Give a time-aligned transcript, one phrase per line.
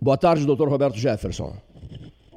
[0.00, 1.56] Boa tarde, doutor Roberto Jefferson.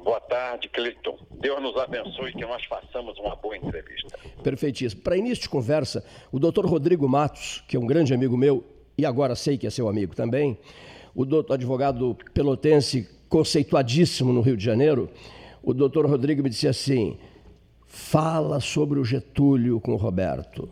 [0.02, 1.16] Boa tarde, Cleiton.
[1.40, 4.18] Deus nos abençoe que nós façamos uma boa entrevista.
[4.42, 5.00] Perfeitíssimo.
[5.02, 8.64] Para início de conversa, o doutor Rodrigo Matos, que é um grande amigo meu,
[8.98, 10.58] e agora sei que é seu amigo também,
[11.14, 15.08] o doutor advogado pelotense conceituadíssimo no Rio de Janeiro,
[15.62, 17.16] o doutor Rodrigo me disse assim:
[17.86, 20.68] fala sobre o Getúlio com o Roberto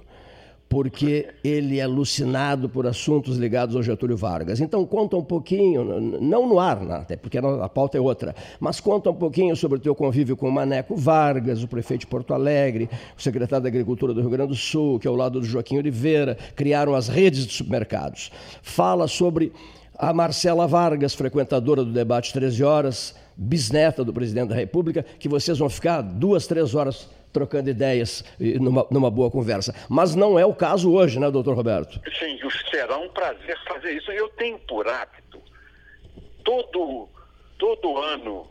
[0.71, 4.61] porque ele é alucinado por assuntos ligados ao Getúlio Vargas.
[4.61, 8.79] Então conta um pouquinho, não no ar, né, até porque a pauta é outra, mas
[8.79, 12.33] conta um pouquinho sobre o teu convívio com o Maneco Vargas, o prefeito de Porto
[12.33, 12.89] Alegre,
[13.19, 16.39] o secretário da Agricultura do Rio Grande do Sul, que ao lado do Joaquim Oliveira,
[16.55, 18.31] criaram as redes de supermercados.
[18.63, 19.53] Fala sobre
[19.99, 25.59] a Marcela Vargas, frequentadora do debate 13 horas, bisneta do presidente da República, que vocês
[25.59, 29.75] vão ficar duas, três horas trocando ideias numa, numa boa conversa.
[29.89, 32.01] Mas não é o caso hoje, né, doutor Roberto?
[32.19, 32.39] Sim,
[32.71, 34.11] será um prazer fazer isso.
[34.13, 35.41] Eu tenho por hábito,
[36.45, 37.09] todo,
[37.59, 38.51] todo ano,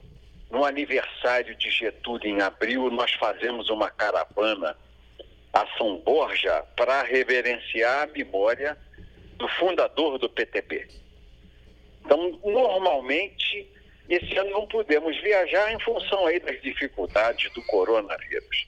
[0.52, 4.76] no aniversário de Getúlio, em abril, nós fazemos uma caravana
[5.53, 8.78] a São Borja para reverenciar a memória
[9.38, 10.88] do fundador do PTB.
[12.06, 13.68] Então, normalmente,
[14.08, 18.68] esse ano não pudemos viajar em função aí das dificuldades do coronavírus.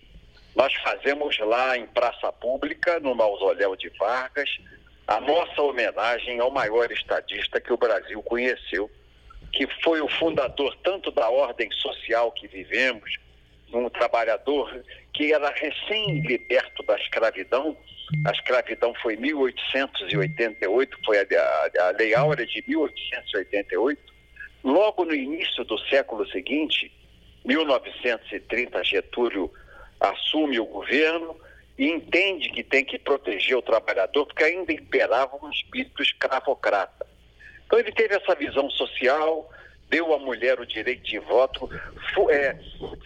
[0.56, 4.50] Nós fazemos lá em praça pública, no mausoléu de Vargas,
[5.08, 8.90] a nossa homenagem ao maior estadista que o Brasil conheceu,
[9.52, 13.18] que foi o fundador tanto da ordem social que vivemos,
[13.74, 17.76] um trabalhador que era recém-liberto da escravidão.
[18.26, 21.26] A escravidão foi 1888, foi a,
[21.80, 24.12] a, Lei Áurea de 1888
[24.64, 26.92] Logo no início do século seguinte,
[27.46, 29.52] 1930, Getúlio
[30.02, 31.40] assume o governo
[31.78, 37.06] e entende que tem que proteger o trabalhador, porque ainda imperava um espírito escravocrata.
[37.66, 39.50] Então ele teve essa visão social,
[39.90, 41.70] deu à mulher o direito de voto,
[42.30, 42.58] é,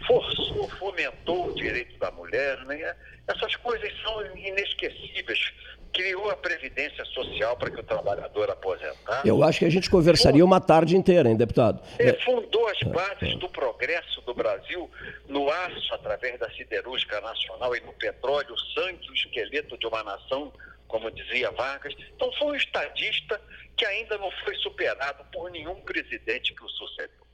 [0.07, 2.57] forçou, fomentou o direito da mulher.
[2.65, 2.95] Né?
[3.27, 5.53] Essas coisas são inesquecíveis
[5.95, 9.27] criou a Previdência Social para que o trabalhador aposentasse.
[9.27, 11.81] Eu acho que a gente conversaria uma tarde inteira, hein, deputado?
[11.97, 14.91] É, fundou as bases do progresso do Brasil
[15.29, 20.03] no aço, através da siderúrgica nacional e no petróleo, o sangue, o esqueleto de uma
[20.03, 20.51] nação,
[20.85, 21.93] como dizia Vargas.
[22.13, 23.39] Então foi um estadista
[23.77, 27.25] que ainda não foi superado por nenhum presidente que o sucedeu.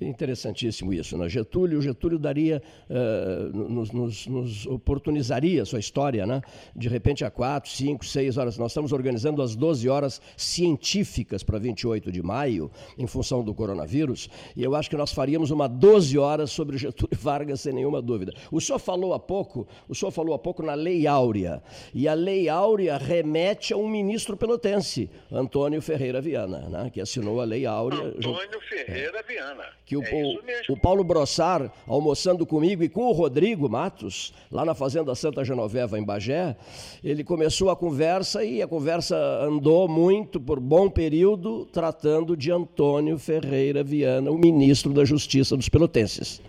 [0.00, 1.16] Interessantíssimo isso.
[1.16, 1.28] Né?
[1.28, 6.40] Getúlio, Getúlio daria, uh, nos, nos, nos, oportunizaria a sua história, né?
[6.74, 8.56] de repente a quatro, cinco, seis horas.
[8.58, 14.28] Nós estamos organizando as 12 horas científicas para 28 de maio, em função do coronavírus,
[14.56, 18.32] e eu acho que nós faríamos uma 12 horas sobre Getúlio Vargas, sem nenhuma dúvida.
[18.52, 22.14] O senhor falou há pouco, o senhor falou há pouco na Lei Áurea, e a
[22.14, 26.90] Lei Áurea remete a um ministro pelotense, Antônio Ferreira Viana, né?
[26.90, 27.98] que assinou a Lei Áurea.
[27.98, 30.22] Antônio Ferreira Viana que o, é
[30.68, 35.42] o, o, Paulo Brossar, almoçando comigo e com o Rodrigo Matos, lá na Fazenda Santa
[35.42, 36.54] Genoveva, em Bagé,
[37.02, 43.18] ele começou a conversa e a conversa andou muito, por bom período, tratando de Antônio
[43.18, 46.42] Ferreira Viana, o ministro da Justiça dos Pelotenses.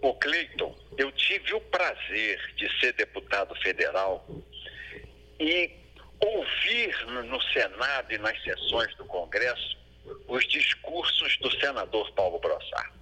[0.00, 4.26] O Cleiton, eu tive o prazer de ser deputado federal
[5.38, 5.70] e
[6.18, 6.96] ouvir
[7.28, 9.81] no Senado e nas sessões do Congresso
[10.28, 12.92] os discursos do senador Paulo Brossard.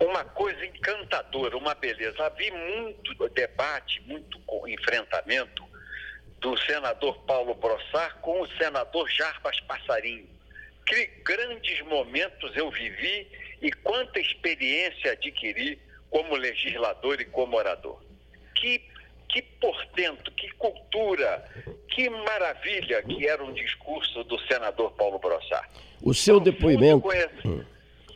[0.00, 2.24] Uma coisa encantadora, uma beleza.
[2.24, 5.66] Havia muito debate, muito enfrentamento
[6.40, 10.28] do senador Paulo Brossard com o senador Jarbas Passarinho.
[10.86, 13.26] Que grandes momentos eu vivi
[13.62, 15.80] e quanta experiência adquiri
[16.10, 18.00] como legislador e como orador.
[18.54, 18.86] Que
[19.28, 21.44] que portento, que cultura,
[21.88, 25.68] que maravilha que era um discurso do senador Paulo Brossard.
[26.02, 27.00] O seu depoimento.
[27.00, 27.46] Conhece...
[27.46, 27.64] Hum.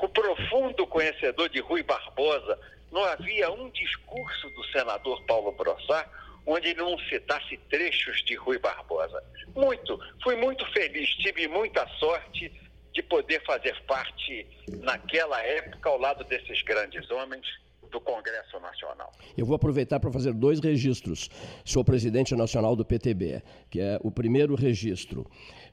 [0.03, 2.59] O profundo conhecedor de Rui Barbosa,
[2.91, 6.09] não havia um discurso do senador Paulo Brossard
[6.47, 9.22] onde ele não citasse trechos de Rui Barbosa.
[9.54, 12.50] Muito, fui muito feliz, tive muita sorte
[12.93, 14.46] de poder fazer parte
[14.81, 17.46] naquela época ao lado desses grandes homens
[17.90, 19.10] do Congresso Nacional.
[19.37, 21.28] Eu vou aproveitar para fazer dois registros.
[21.64, 25.26] Sou presidente nacional do PTB, que é o primeiro registro.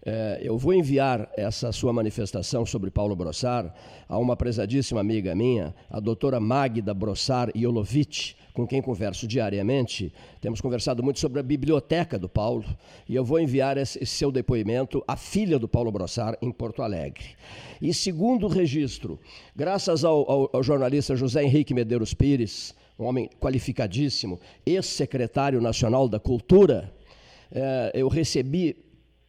[0.05, 3.73] É, eu vou enviar essa sua manifestação sobre Paulo Brossar
[4.07, 10.11] a uma prezadíssima amiga minha, a doutora Magda Brossar Iolovic, com quem converso diariamente.
[10.41, 12.65] Temos conversado muito sobre a biblioteca do Paulo
[13.07, 17.35] e eu vou enviar esse, seu depoimento à filha do Paulo Brossar em Porto Alegre.
[17.79, 19.19] E segundo registro,
[19.55, 26.19] graças ao, ao, ao jornalista José Henrique Medeiros Pires, um homem qualificadíssimo, ex-secretário nacional da
[26.19, 26.91] Cultura,
[27.51, 28.75] eh, eu recebi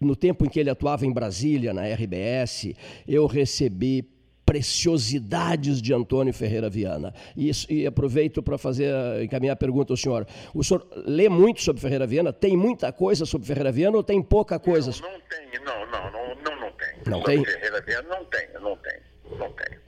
[0.01, 2.73] no tempo em que ele atuava em Brasília, na RBS,
[3.07, 4.09] eu recebi
[4.49, 7.12] preciosidades de Antônio Ferreira Viana.
[7.37, 8.91] E, e aproveito para fazer
[9.23, 10.27] encaminhar a pergunta ao senhor.
[10.55, 12.33] O senhor lê muito sobre Ferreira Viana?
[12.33, 14.91] Tem muita coisa sobre Ferreira Viana ou tem pouca coisa?
[15.03, 16.97] Não, não tem, não, não, não, não, não tem.
[17.06, 17.45] Não sobre tem?
[17.45, 19.00] Ferreira Viana não tem, não tem,
[19.39, 19.79] não tem.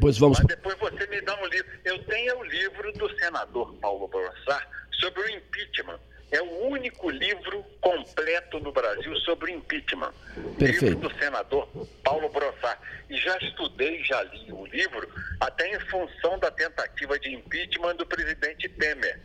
[0.00, 0.38] Pois vamos.
[0.38, 1.70] Mas depois você me dá um livro.
[1.84, 6.00] Eu tenho o livro do senador Paulo Brossard sobre o impeachment
[6.34, 10.12] é o único livro completo no Brasil sobre impeachment.
[10.58, 10.84] Perfeito.
[10.86, 11.68] Livro do senador
[12.02, 12.80] Paulo Brossard.
[13.08, 15.08] E já estudei, já li o livro,
[15.40, 19.20] até em função da tentativa de impeachment do presidente Temer.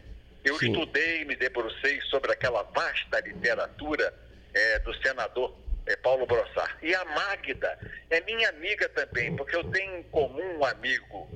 [0.45, 0.71] Eu Sim.
[0.71, 4.13] estudei, me debrucei sobre aquela vasta literatura
[4.53, 5.55] é, do senador
[5.87, 6.75] é, Paulo Brossard.
[6.83, 7.79] E a Magda
[8.11, 11.27] é minha amiga também, porque eu tenho em comum um amigo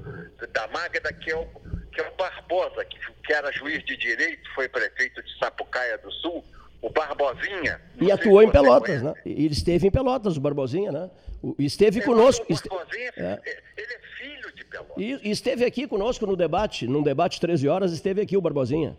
[0.51, 1.45] da Magda que é o
[1.93, 6.11] que é o Barbosa, que, que era juiz de direito, foi prefeito de Sapucaia do
[6.11, 6.43] Sul,
[6.81, 7.79] o Barbosinha.
[7.99, 9.03] E atuou em Pelotas, conhece.
[9.03, 9.13] né?
[9.25, 11.09] E ele esteve em Pelotas, o Barbosinha, né?
[11.41, 12.45] O, esteve é, conosco.
[12.49, 13.23] O Barbosinha, é.
[13.23, 13.63] é.
[13.77, 14.95] ele é filho de Pelotas.
[14.97, 18.97] E, e, esteve aqui conosco no debate, num debate 13 horas, esteve aqui o Barbosinha.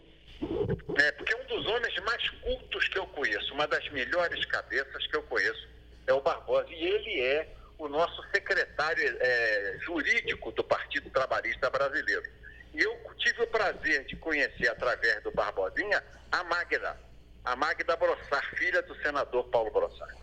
[0.99, 5.07] É, porque é um dos homens mais cultos que eu conheço, uma das melhores cabeças
[5.07, 5.69] que eu conheço
[6.07, 6.67] é o Barbosa.
[6.71, 7.49] E ele é
[7.79, 12.23] o nosso secretário é, jurídico do Partido Trabalhista Brasileiro.
[12.75, 16.99] E eu tive o prazer de conhecer, através do Barbosinha, a Magda,
[17.45, 20.15] a Magda Brossar, filha do senador Paulo Brossar.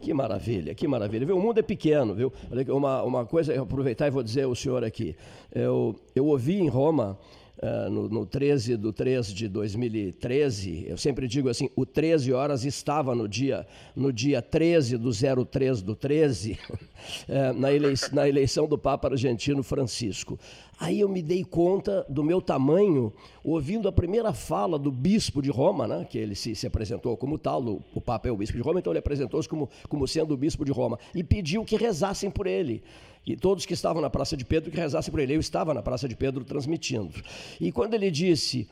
[0.00, 1.24] Que maravilha, que maravilha.
[1.24, 1.36] Viu?
[1.36, 2.32] O mundo é pequeno, viu?
[2.68, 5.16] Uma, uma coisa, aproveitar e vou dizer ao senhor aqui.
[5.54, 7.18] Eu, eu ouvi em Roma
[7.62, 12.64] Uh, no, no 13 do 3 de 2013, eu sempre digo assim, o 13 horas
[12.64, 13.64] estava no dia,
[13.94, 16.78] no dia 13 do 03 do 13, uh,
[17.28, 20.40] eh, na, eleição, na eleição do Papa argentino Francisco.
[20.80, 23.12] Aí eu me dei conta do meu tamanho,
[23.44, 27.38] ouvindo a primeira fala do bispo de Roma, né, que ele se, se apresentou como
[27.38, 30.34] tal, o, o Papa é o bispo de Roma, então ele apresentou-se como, como sendo
[30.34, 32.82] o bispo de Roma, e pediu que rezassem por ele.
[33.24, 35.36] E todos que estavam na Praça de Pedro que rezassem por ele.
[35.36, 37.14] Eu estava na Praça de Pedro transmitindo.
[37.60, 38.68] E quando ele disse,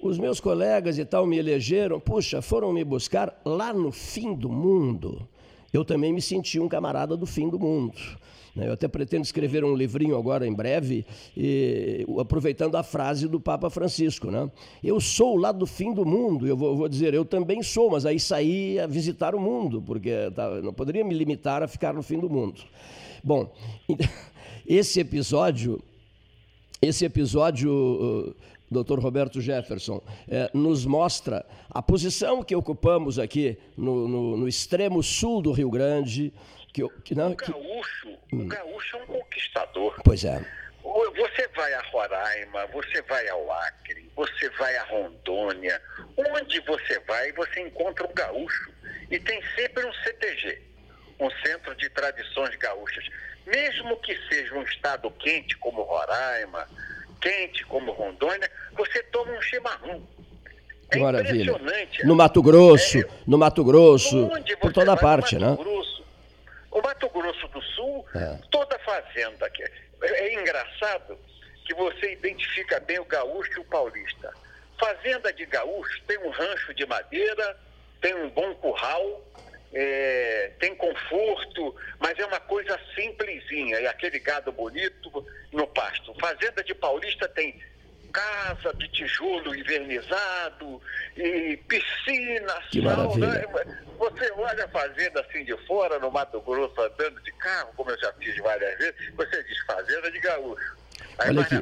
[0.00, 4.48] os meus colegas e tal me elegeram, puxa, foram me buscar lá no fim do
[4.48, 5.28] mundo.
[5.72, 7.94] Eu também me senti um camarada do fim do mundo.
[8.54, 8.68] Né?
[8.68, 11.04] Eu até pretendo escrever um livrinho agora em breve,
[11.36, 14.30] e, aproveitando a frase do Papa Francisco.
[14.30, 14.50] Né?
[14.82, 18.06] Eu sou lá do fim do mundo, eu vou, vou dizer, eu também sou, mas
[18.06, 22.02] aí saí a visitar o mundo, porque tá, não poderia me limitar a ficar no
[22.02, 22.60] fim do mundo.
[23.24, 23.52] Bom,
[24.66, 25.80] esse episódio,
[26.80, 28.34] esse episódio,
[28.72, 28.98] Dr.
[28.98, 35.42] Roberto Jefferson, é, nos mostra a posição que ocupamos aqui no, no, no extremo sul
[35.42, 36.32] do Rio Grande.
[36.72, 38.36] Que, que, não, o, gaúcho, que...
[38.36, 40.00] o gaúcho é um conquistador.
[40.04, 40.44] Pois é.
[40.82, 45.80] Você vai a Roraima, você vai ao Acre, você vai a Rondônia.
[46.16, 48.72] Onde você vai, você encontra um gaúcho.
[49.10, 50.72] E tem sempre um CTG
[51.22, 53.04] um centro de tradições gaúchas.
[53.46, 56.66] Mesmo que seja um estado quente como Roraima,
[57.20, 60.02] quente como Rondônia, você toma um chimarrão.
[60.90, 61.50] É Maravilha.
[61.52, 62.06] impressionante.
[62.06, 64.30] No Mato Grosso, é, no Mato Grosso,
[64.60, 65.56] por toda parte, né?
[65.58, 65.91] Grosso,
[67.02, 68.38] Mato Grosso do Sul, é.
[68.50, 69.50] toda fazenda.
[69.50, 69.70] Que é,
[70.02, 71.18] é engraçado
[71.66, 74.32] que você identifica bem o gaúcho e o paulista.
[74.78, 77.58] Fazenda de gaúcho tem um rancho de madeira,
[78.00, 79.22] tem um bom curral,
[79.72, 83.80] é, tem conforto, mas é uma coisa simplesinha.
[83.80, 86.14] E aquele gado bonito no pasto.
[86.20, 87.60] Fazenda de Paulista tem
[88.12, 90.80] casa de tijolo invernizado
[91.16, 93.26] e piscina, que Maravilha.
[93.26, 93.84] Né?
[93.98, 97.98] Você olha a fazenda assim de fora, no Mato Grosso, andando de carro, como eu
[97.98, 100.81] já fiz várias vezes, você diz fazenda de gaúcho.
[101.18, 101.56] Olha aqui,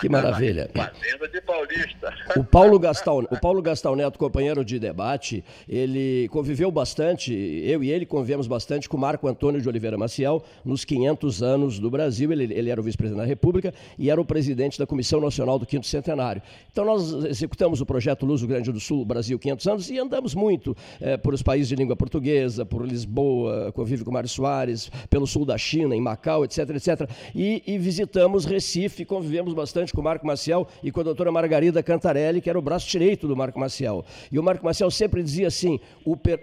[0.00, 0.70] que maravilha.
[0.74, 2.14] Fazenda de Paulista.
[2.36, 7.90] O Paulo Gastal, o Paulo Gastal Neto, companheiro de debate, ele conviveu bastante, eu e
[7.90, 12.32] ele convivemos bastante com Marco Antônio de Oliveira Maciel nos 500 anos do Brasil.
[12.32, 15.66] Ele, ele era o vice-presidente da República e era o presidente da Comissão Nacional do
[15.66, 16.42] Quinto Centenário.
[16.70, 20.34] Então nós executamos o projeto Luz do Grande do Sul, Brasil 500 anos, e andamos
[20.34, 25.26] muito é, por os países de língua portuguesa, por Lisboa, convive com Mário Soares, pelo
[25.26, 27.10] sul da China, em Macau, etc, etc.
[27.34, 31.32] E, e visitamos Recife, Recife, convivemos bastante com o Marco Maciel e com a doutora
[31.32, 34.04] Margarida Cantarelli, que era o braço direito do Marco Maciel.
[34.30, 35.80] E o Marco Maciel sempre dizia assim: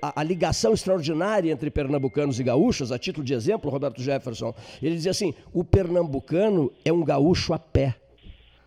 [0.01, 4.96] a, a, ligação extraordinária entre pernambucanos e gaúchos, a título de exemplo, Roberto Jefferson, ele
[4.96, 7.96] dizia assim: o pernambucano é um gaúcho a pé.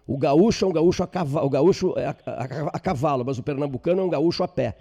[0.06, 3.38] O gaúcho é um gaúcho a cavalo, o gaúcho é a, a, a cavalo, mas
[3.38, 4.76] o pernambucano é um gaúcho a pé.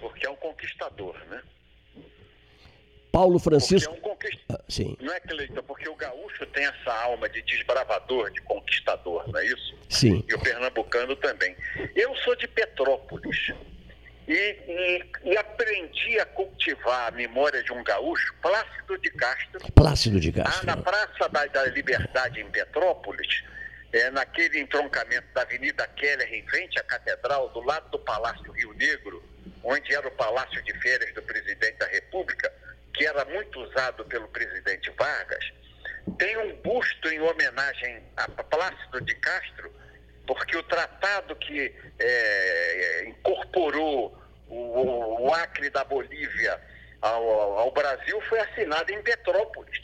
[0.00, 1.40] Porque é um conquistador, né?
[3.14, 3.94] Paulo Francisco.
[3.94, 4.60] Porque é um conquistador.
[4.60, 4.96] Ah, sim.
[5.00, 5.62] Não é, Cleiton?
[5.62, 9.78] Porque o gaúcho tem essa alma de desbravador, de conquistador, não é isso?
[9.88, 10.24] Sim.
[10.28, 11.56] E o pernambucano também.
[11.94, 13.52] Eu sou de Petrópolis.
[14.26, 19.72] e, e, e, aprendi a cultivar a memória de um gaúcho, Plácido de Castro.
[19.74, 20.66] Plácido de Castro.
[20.66, 23.44] na Praça da, da Liberdade, em Petrópolis,
[23.92, 28.72] é, naquele entroncamento da Avenida Keller, em frente à Catedral, do lado do Palácio Rio
[28.72, 29.22] Negro,
[29.62, 32.52] onde era o Palácio de Férias do Presidente da República,
[32.94, 35.52] que era muito usado pelo presidente Vargas,
[36.18, 39.72] tem um busto em homenagem a Plácido de Castro,
[40.26, 44.16] porque o tratado que é, incorporou
[44.48, 46.60] o, o, Acre da Bolívia
[47.00, 49.80] ao, ao, Brasil foi assinado em Petrópolis.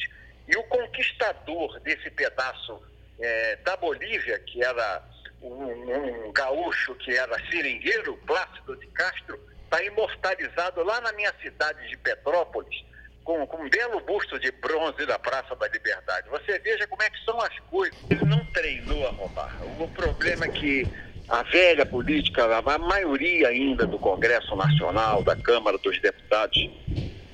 [0.46, 2.82] E o conquistador desse pedaço
[3.18, 5.02] é, da Bolívia, que era
[5.42, 11.88] um, um, gaúcho que era seringueiro, Plácido de Castro, está imortalizado lá na minha cidade
[11.88, 12.84] de Petrópolis,
[13.30, 16.28] com, com, um belo busto de bronze da Praça da Liberdade.
[16.30, 17.96] Você veja como é que são as coisas.
[18.10, 19.56] Ele não treinou a roubar.
[19.78, 20.86] O problema é que
[21.28, 26.68] a velha política, a maioria ainda do Congresso Nacional, da Câmara dos Deputados,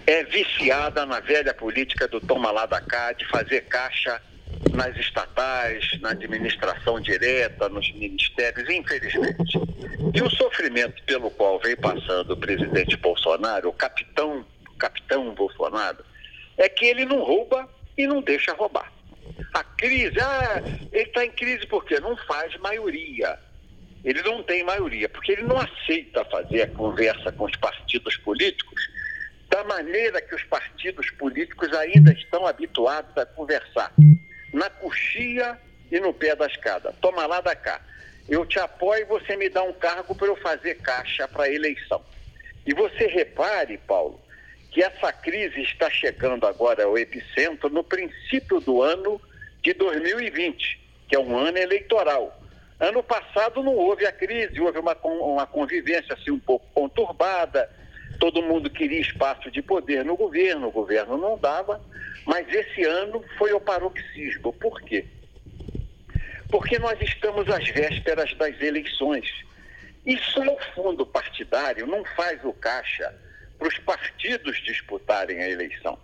[0.07, 4.21] é viciada na velha política do toma lá da cá, de fazer caixa
[4.73, 9.59] nas estatais, na administração direta, nos ministérios, infelizmente.
[10.15, 14.45] E o sofrimento pelo qual vem passando o presidente Bolsonaro, o capitão
[14.77, 16.05] capitão Bolsonaro,
[16.57, 18.93] é que ele não rouba e não deixa roubar.
[19.55, 23.39] A crise, ah, ele está em crise porque não faz maioria.
[24.05, 28.81] Ele não tem maioria, porque ele não aceita fazer a conversa com os partidos políticos
[29.49, 33.93] da maneira que os partidos políticos ainda estão habituados a conversar.
[34.53, 35.59] Na coxia
[35.91, 36.95] e no pé da escada.
[37.01, 37.81] Toma lá da cá.
[38.29, 41.53] Eu te apoio e você me dá um cargo para eu fazer caixa para a
[41.53, 42.05] eleição.
[42.67, 44.21] E você repare, Paulo,
[44.77, 49.19] que essa crise está chegando agora ao epicentro no princípio do ano
[49.63, 50.79] de 2020,
[51.09, 52.39] que é um ano eleitoral.
[52.79, 57.71] Ano passado não houve a crise, houve uma, uma convivência assim um pouco conturbada,
[58.21, 61.81] todo mundo queria espaço de poder no governo, o governo não dava,
[62.27, 64.53] mas esse ano foi o paroxismo.
[64.53, 65.07] Por quê?
[66.51, 69.27] Porque nós estamos às vésperas das eleições.
[70.05, 73.25] E só o fundo partidário não faz o caixa
[73.59, 75.99] para os partidos disputarem a eleição.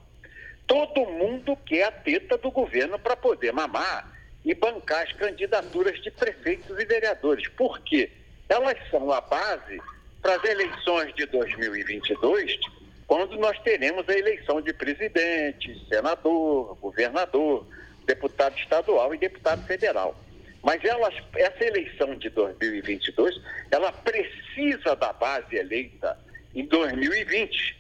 [0.66, 4.11] Todo mundo quer a teta do governo para poder mamar
[4.44, 7.47] e bancar as candidaturas de prefeitos e vereadores.
[7.49, 8.11] Por quê?
[8.49, 9.80] Elas são a base
[10.21, 12.59] para as eleições de 2022,
[13.06, 17.66] quando nós teremos a eleição de presidente, senador, governador,
[18.06, 20.16] deputado estadual e deputado federal.
[20.62, 23.40] Mas elas, essa eleição de 2022,
[23.71, 26.16] ela precisa da base eleita
[26.54, 27.76] em 2020.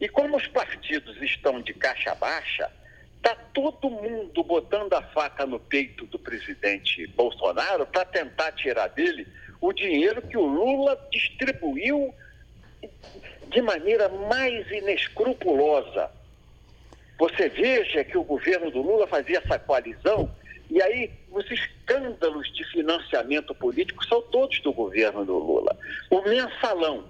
[0.00, 2.70] E como os partidos estão de caixa baixa,
[3.16, 9.26] está todo mundo botando a faca no peito do presidente Bolsonaro para tentar tirar dele
[9.60, 12.14] o dinheiro que o Lula distribuiu
[13.48, 16.10] de maneira mais inescrupulosa.
[17.18, 20.30] Você veja que o governo do Lula fazia essa coalizão
[20.70, 25.76] e aí os escândalos de financiamento político são todos do governo do Lula.
[26.08, 27.04] O mensalão,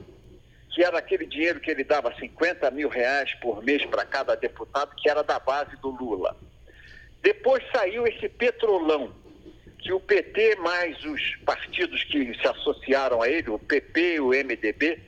[0.70, 4.94] que era aquele dinheiro que ele dava 50 mil reais por mês para cada deputado,
[4.96, 6.36] que era da base do Lula.
[7.22, 9.12] Depois saiu esse petrolão,
[9.78, 15.00] que o PT mais os partidos que se associaram a ele, o PP o MDB,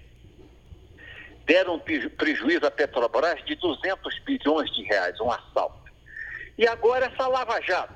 [1.46, 5.92] deram prejuízo à Petrobras de 200 bilhões de reais, um assalto.
[6.56, 7.94] E agora essa Lava Jato,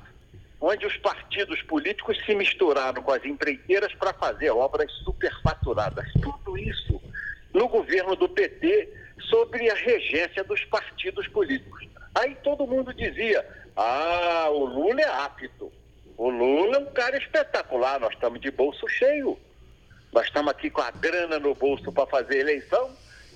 [0.59, 6.05] onde os partidos políticos se misturaram com as empreiteiras para fazer obras superfaturadas.
[6.21, 6.96] Tudo isso
[7.57, 8.87] no governo do PT
[9.29, 11.87] sobre a regência dos partidos políticos.
[12.13, 13.45] Aí todo mundo dizia:
[13.75, 15.71] ah, o Lula é apto.
[16.15, 19.37] O Lula é um cara espetacular, nós estamos de bolso cheio.
[20.13, 22.95] Nós estamos aqui com a grana no bolso para fazer eleição.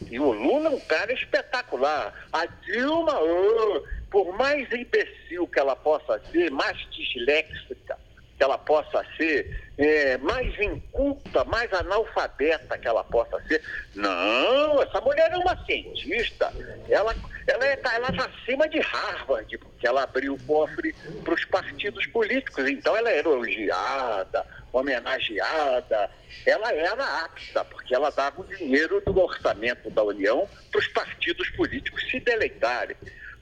[0.09, 2.27] E o Lula é um cara espetacular.
[2.31, 7.97] A Dilma, oh, por mais imbecil que ela possa ser, mais disléxica
[8.43, 13.61] ela possa ser, é, mais inculta, mais analfabeta que ela possa ser.
[13.95, 16.51] Não, essa mulher é uma cientista.
[16.89, 17.15] Ela
[17.47, 20.93] ela está ela tá acima de Harvard, porque ela abriu o cofre
[21.23, 22.67] para os partidos políticos.
[22.67, 26.09] Então ela é elogiada, homenageada.
[26.45, 31.49] Ela era apta, porque ela dava o dinheiro do orçamento da União para os partidos
[31.51, 32.95] políticos se deleitarem.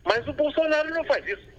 [0.03, 1.58] Mas o Bolsonaro não faz isso.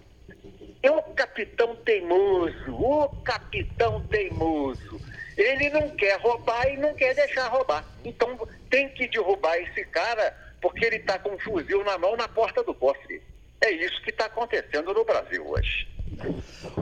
[0.83, 5.01] É o capitão teimoso, o capitão teimoso.
[5.37, 7.85] Ele não quer roubar e não quer deixar roubar.
[8.05, 8.39] Então
[8.71, 12.63] tem que derrubar esse cara porque ele está com um fuzil na mão na porta
[12.63, 13.23] do cofre.
[13.61, 15.87] É isso que está acontecendo no Brasil hoje.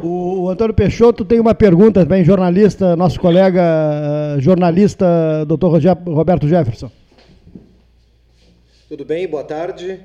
[0.02, 6.90] O Antônio Peixoto tem uma pergunta também, jornalista, nosso colega eh, jornalista, doutor Roberto Jefferson.
[8.88, 9.28] Tudo bem?
[9.28, 10.00] Boa tarde.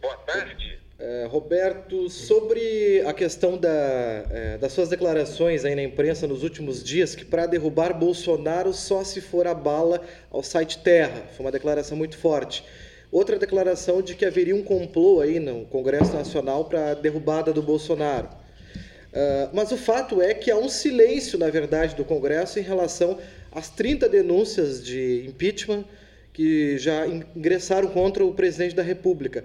[0.00, 0.67] Boa tarde.
[1.00, 6.82] É, Roberto, sobre a questão da, é, das suas declarações aí na imprensa nos últimos
[6.82, 11.22] dias, que para derrubar Bolsonaro só se for a bala ao site Terra.
[11.36, 12.64] Foi uma declaração muito forte.
[13.12, 17.62] Outra declaração de que haveria um complô aí no Congresso Nacional para a derrubada do
[17.62, 18.26] Bolsonaro.
[18.26, 23.18] Uh, mas o fato é que há um silêncio, na verdade, do Congresso em relação
[23.52, 25.84] às 30 denúncias de impeachment
[26.32, 29.44] que já ingressaram contra o presidente da República.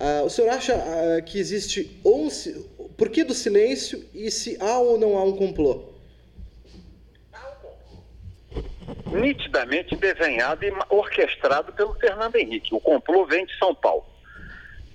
[0.00, 2.26] Uh, o senhor acha uh, que existe um,
[2.96, 5.92] por que do silêncio e se há ou não há um complô?
[9.12, 12.74] Nitidamente desenhado e orquestrado pelo Fernando Henrique.
[12.74, 14.06] O complô vem de São Paulo,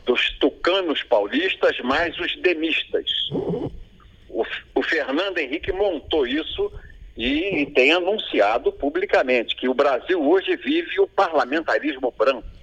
[0.05, 3.29] dos tucanos paulistas mais os demistas.
[4.27, 4.43] O,
[4.73, 6.71] o Fernando Henrique montou isso
[7.15, 12.55] e, e tem anunciado publicamente que o Brasil hoje vive o parlamentarismo branco.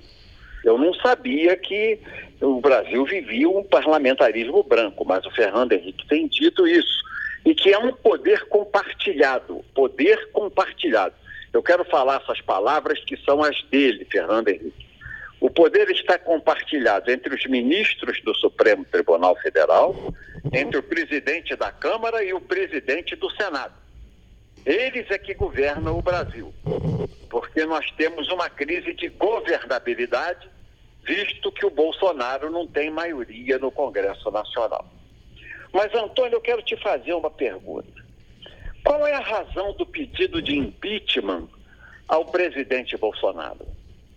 [0.65, 1.99] Eu não sabia que
[2.43, 7.01] o Brasil vivia um parlamentarismo branco, mas o Fernando Henrique tem dito isso.
[7.45, 11.15] E que é um poder compartilhado poder compartilhado.
[11.53, 14.87] Eu quero falar essas palavras que são as dele, Fernando Henrique.
[15.41, 19.95] O poder está compartilhado entre os ministros do Supremo Tribunal Federal,
[20.53, 23.75] entre o presidente da Câmara e o presidente do Senado.
[24.65, 26.55] Eles é que governam o Brasil,
[27.29, 30.49] porque nós temos uma crise de governabilidade
[31.05, 34.87] visto que o Bolsonaro não tem maioria no Congresso Nacional.
[35.73, 38.03] Mas, Antônio, eu quero te fazer uma pergunta.
[38.85, 41.49] Qual é a razão do pedido de impeachment
[42.09, 43.67] ao presidente Bolsonaro?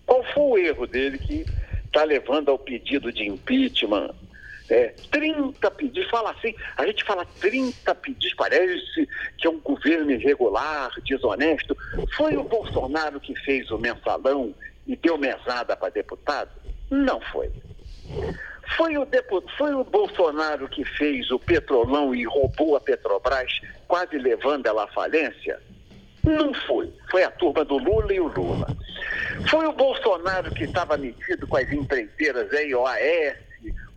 [0.05, 1.45] Qual foi o erro dele que
[1.85, 4.13] está levando ao pedido de impeachment?
[4.67, 10.11] É, 30 pedidos, fala assim, a gente fala 30 pedidos, parece que é um governo
[10.11, 11.77] irregular, desonesto.
[12.17, 14.55] Foi o Bolsonaro que fez o mensalão
[14.87, 16.64] e deu mesada para deputado?
[16.89, 17.51] Não foi.
[18.77, 24.17] Foi o, deputado, foi o Bolsonaro que fez o Petrolão e roubou a Petrobras, quase
[24.17, 25.59] levando ela à falência?
[26.23, 26.91] Não foi.
[27.11, 28.67] Foi a turma do Lula e o Lula.
[29.49, 33.37] Foi o Bolsonaro que estava metido com as empreiteiras aí, OAS,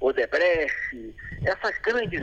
[0.00, 2.20] Odebrecht, essas grandes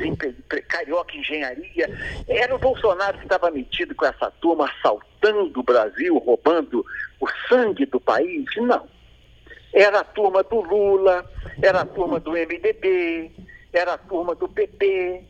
[0.67, 1.89] carioca engenharia.
[2.27, 6.85] Era o Bolsonaro que estava metido com essa turma assaltando o Brasil, roubando
[7.19, 8.45] o sangue do país?
[8.57, 8.87] Não.
[9.75, 11.29] Era a turma do Lula,
[11.61, 13.29] era a turma do MDB,
[13.73, 15.21] era a turma do PP,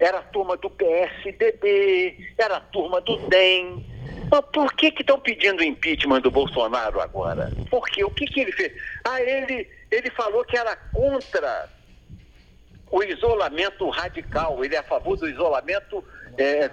[0.00, 3.86] era a turma do PSDB, era a turma do DEM.
[4.28, 7.52] Mas por que estão pedindo impeachment do Bolsonaro agora?
[7.70, 8.02] Por quê?
[8.02, 8.72] O que, que ele fez?
[9.04, 11.70] Ah, ele, ele falou que era contra
[12.90, 16.04] o isolamento radical, ele é a favor do isolamento
[16.36, 16.70] é,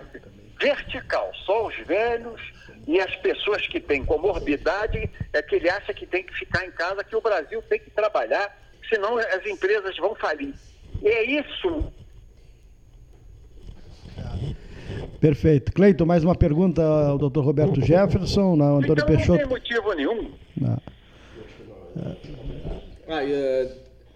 [0.60, 1.32] vertical.
[1.46, 2.42] Só os velhos
[2.88, 6.72] e as pessoas que têm comorbidade é que ele acha que tem que ficar em
[6.72, 8.56] casa, que o Brasil tem que trabalhar,
[8.90, 10.54] senão as empresas vão falir.
[11.02, 11.92] E é isso.
[15.20, 15.72] Perfeito.
[15.72, 17.40] Cleiton, mais uma pergunta ao Dr.
[17.40, 19.32] Roberto Jefferson, não, Antônio então, Peixoto.
[19.32, 20.32] Não tem motivo nenhum.
[20.58, 20.82] Não.
[23.08, 23.72] Ah, e, uh,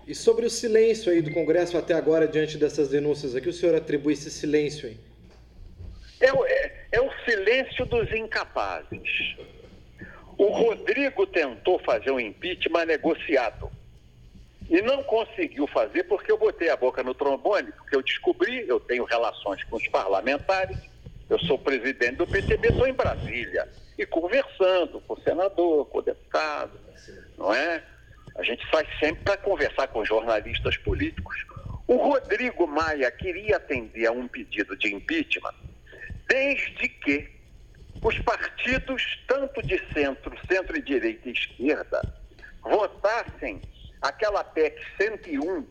[0.08, 3.54] e sobre o silêncio aí do Congresso até agora diante dessas denúncias, a que o
[3.54, 4.98] senhor atribui esse silêncio aí?
[6.20, 9.36] É, é, é o silêncio dos incapazes.
[10.38, 13.72] O Rodrigo tentou fazer um impeachment negociado.
[14.70, 18.80] E não conseguiu fazer porque eu botei a boca no trombone, porque eu descobri, eu
[18.80, 20.78] tenho relações com os parlamentares,
[21.30, 26.02] eu sou presidente do PTB, estou em Brasília, e conversando com o senador, com o
[26.02, 26.78] deputado,
[27.38, 27.82] não é?
[28.36, 31.46] A gente sai sempre para conversar com jornalistas políticos.
[31.88, 35.56] O Rodrigo Maia queria atender a um pedido de impeachment
[36.28, 37.30] desde que
[38.04, 42.14] os partidos, tanto de centro, centro e direita e esquerda,
[42.62, 43.62] votassem
[44.02, 45.66] aquela PEC 101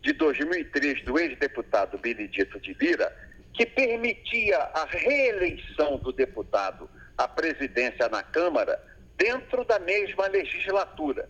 [0.00, 3.14] de 2003 do ex-deputado Benedito de Lira,
[3.54, 8.80] que permitia a reeleição do deputado à presidência na Câmara
[9.16, 11.28] dentro da mesma legislatura.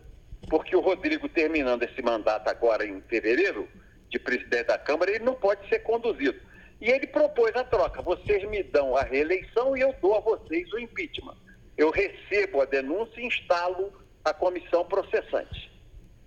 [0.49, 3.69] Porque o Rodrigo, terminando esse mandato agora em fevereiro,
[4.11, 6.39] de presidente da Câmara, ele não pode ser conduzido.
[6.83, 10.71] E ele propôs a troca: vocês me dão a reeleição e eu dou a vocês
[10.73, 11.37] o impeachment.
[11.79, 13.93] Eu recebo a denúncia e instalo
[14.25, 15.71] a comissão processante.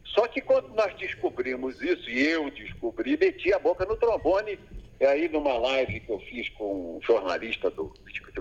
[0.05, 4.57] Só que quando nós descobrimos isso, e eu descobri, meti a boca no trombone,
[5.01, 7.93] aí numa live que eu fiz com um jornalista do,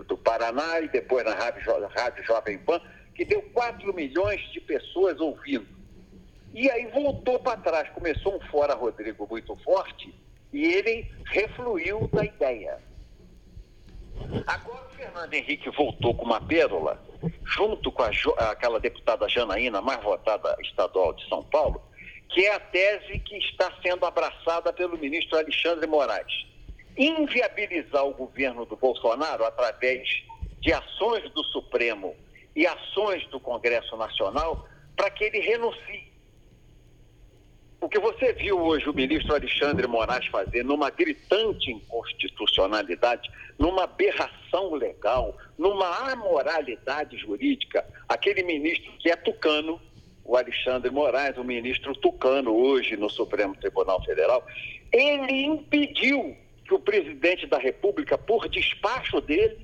[0.07, 2.81] do Paraná e depois na Rádio, Rádio Jovem Pan,
[3.13, 5.67] que deu 4 milhões de pessoas ouvindo.
[6.55, 10.15] E aí voltou para trás, começou um fora Rodrigo muito forte,
[10.55, 12.79] e ele refluiu da ideia.
[14.47, 17.03] Agora o Fernando Henrique voltou com uma pérola
[17.45, 18.11] junto com a,
[18.51, 21.83] aquela deputada Janaína, mais votada estadual de São Paulo,
[22.29, 26.47] que é a tese que está sendo abraçada pelo ministro Alexandre Moraes.
[26.97, 30.23] Inviabilizar o governo do Bolsonaro através
[30.61, 32.15] de ações do Supremo
[32.55, 36.14] e ações do Congresso Nacional para que ele renuncie.
[37.85, 44.73] O que você viu hoje o ministro Alexandre Moraes fazer numa gritante inconstitucionalidade, numa aberração
[44.73, 49.79] legal, numa amoralidade jurídica, aquele ministro que é tucano,
[50.25, 54.43] o Alexandre Moraes, o ministro tucano hoje no Supremo Tribunal Federal,
[54.91, 59.64] ele impediu que o presidente da República, por despacho dele,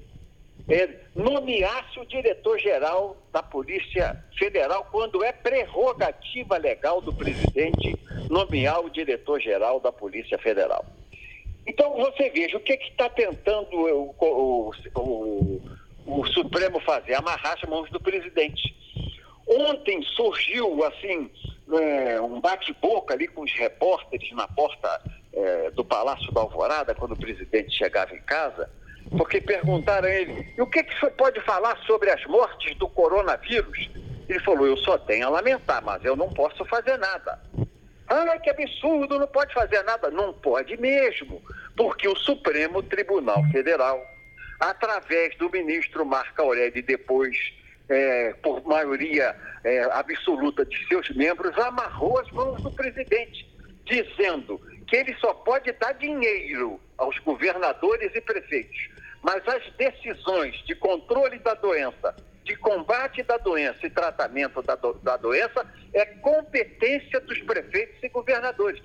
[1.15, 9.81] nomeasse o diretor-geral da Polícia Federal quando é prerrogativa legal do presidente nomear o diretor-geral
[9.81, 10.85] da Polícia Federal.
[11.67, 15.61] Então você veja o que está tentando o, o, o,
[16.07, 18.75] o, Supremo fazer, amarrar as mãos do presidente.
[19.47, 21.31] Ontem surgiu assim
[21.73, 25.03] é, um bate-boca ali com os repórteres na porta
[25.33, 28.71] é, do Palácio da Alvorada, quando o presidente chegava em casa
[29.17, 33.91] porque perguntaram a ele: e o que, que pode falar sobre as mortes do coronavírus?
[34.29, 37.39] Ele falou: eu só tenho a lamentar, mas eu não posso fazer nada.
[38.09, 40.11] Ah, que absurdo, não pode fazer nada.
[40.11, 41.43] Não pode mesmo,
[41.77, 44.01] porque o Supremo Tribunal Federal,
[44.59, 47.37] através do ministro Marco Aurélio depois,
[47.89, 53.49] é, por maioria é, absoluta de seus membros, amarrou as mãos do presidente,
[53.85, 58.89] dizendo que ele só pode dar dinheiro aos governadores e prefeitos
[59.23, 64.95] mas as decisões de controle da doença, de combate da doença e tratamento da, do,
[64.95, 68.81] da doença é competência dos prefeitos e governadores.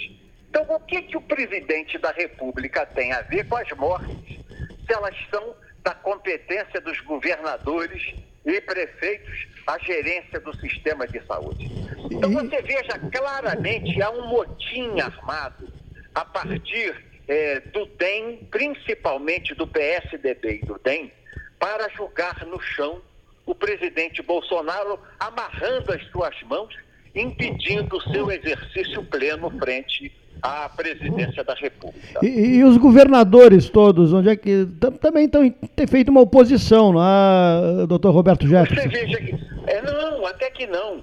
[0.50, 4.40] Então, o que, que o presidente da República tem a ver com as mortes,
[4.86, 8.14] se elas são da competência dos governadores
[8.46, 11.66] e prefeitos, a gerência do sistema de saúde?
[12.12, 15.68] Então, você veja claramente, há um motim armado
[16.14, 21.12] a partir é, do DEM, principalmente do PSDB e do DEM,
[21.60, 23.02] para julgar no chão
[23.46, 26.74] o presidente Bolsonaro, amarrando as suas mãos,
[27.14, 30.12] impedindo o seu exercício pleno frente
[30.42, 32.20] à presidência da República.
[32.24, 34.68] E, e os governadores todos, onde é que
[35.00, 38.82] também estão ter feito uma oposição, não é, doutor Roberto Jefferson?
[38.82, 39.36] Você veja que,
[39.68, 41.02] é, não, até que não.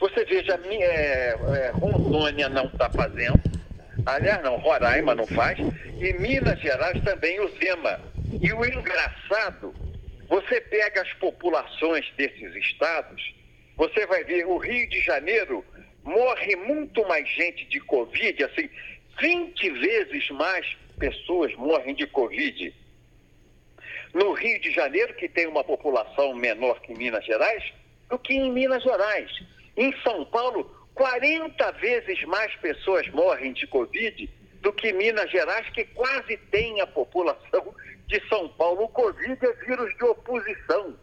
[0.00, 3.40] Você veja, é, é, Rondônia não está fazendo,
[4.06, 5.58] Aliás, não, Roraima não faz.
[5.58, 8.00] E Minas Gerais também o Zema.
[8.40, 9.74] E o engraçado,
[10.28, 13.34] você pega as populações desses estados,
[13.76, 15.64] você vai ver o Rio de Janeiro
[16.04, 18.68] morre muito mais gente de Covid, assim,
[19.20, 22.74] 20 vezes mais pessoas morrem de Covid.
[24.12, 27.72] No Rio de Janeiro, que tem uma população menor que Minas Gerais,
[28.08, 29.30] do que em Minas Gerais.
[29.76, 34.30] Em São Paulo, 40 vezes mais pessoas morrem de Covid
[34.60, 37.74] do que Minas Gerais, que quase tem a população
[38.06, 38.84] de São Paulo.
[38.84, 40.96] O Covid é vírus de oposição.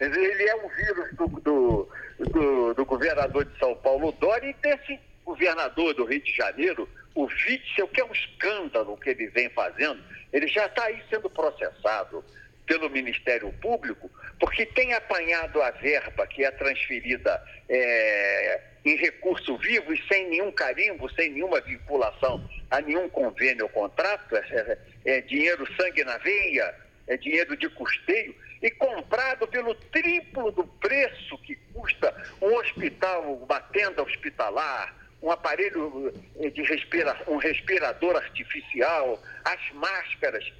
[0.00, 4.98] Ele é um vírus do, do, do, do governador de São Paulo, Dória, e desse
[5.24, 10.02] governador do Rio de Janeiro, o Witzel, que é um escândalo que ele vem fazendo,
[10.32, 12.24] ele já está aí sendo processado
[12.66, 19.92] pelo Ministério Público, porque tem apanhado a verba que é transferida é, em recurso vivo
[19.92, 25.20] e sem nenhum carimbo, sem nenhuma vinculação a nenhum convênio ou contrato, é, é, é
[25.22, 26.72] dinheiro sangue na veia,
[27.08, 33.60] é dinheiro de custeio, e comprado pelo triplo do preço que custa um hospital, uma
[33.60, 40.52] tenda hospitalar, um aparelho é, de respira, um respirador artificial, as máscaras.